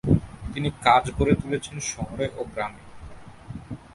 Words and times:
তিনি 0.53 0.69
কাজ 0.85 1.03
গড়ে 1.17 1.33
তুলেছেন 1.41 1.77
শহরে 1.91 2.25
ও 2.37 2.41
গ্রামে। 2.53 2.83